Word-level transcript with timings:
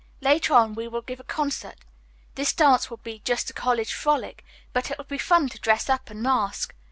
Later 0.19 0.55
on 0.55 0.73
we 0.73 0.87
will 0.87 1.03
give 1.03 1.19
a 1.19 1.23
concert. 1.23 1.75
This 2.33 2.53
dance 2.53 2.89
will 2.89 2.97
be 2.97 3.19
just 3.23 3.51
a 3.51 3.53
college 3.53 3.93
frolic, 3.93 4.43
but 4.73 4.89
it 4.89 4.97
will 4.97 5.05
be 5.05 5.19
fun 5.19 5.47
to 5.49 5.59
dress 5.59 5.91
up 5.91 6.09
and 6.09 6.23
mask. 6.23 6.73